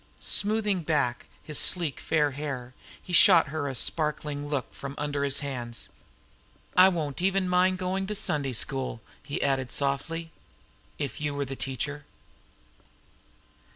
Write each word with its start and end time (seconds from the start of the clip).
Smoothing 0.19 0.79
back 0.81 1.27
his 1.43 1.59
sleek 1.59 1.99
fair 1.99 2.31
hair, 2.31 2.73
he 2.99 3.13
shot 3.13 3.49
her 3.49 3.67
a 3.67 3.75
sparkling 3.75 4.47
look 4.47 4.73
from 4.73 4.95
under 4.97 5.23
his 5.23 5.41
hands. 5.45 5.89
"I 6.75 6.89
won't," 6.89 7.19
he 7.19 7.27
added 7.27 7.31
softly, 7.37 7.43
"even 7.43 7.47
mind 7.49 7.77
going 7.77 8.07
to 8.07 8.15
Sunday 8.15 8.53
School, 8.53 9.01
if 9.29 11.21
you 11.21 11.35
were 11.35 11.45
the 11.45 11.55
teacher." 11.55 12.05